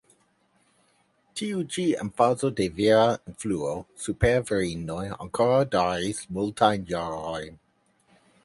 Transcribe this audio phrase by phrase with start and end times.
[1.41, 3.03] Tiu ĉi emfazo de vira
[3.33, 3.75] influo
[4.07, 7.63] super virinoj ankoraŭ daŭris multajn jarojn.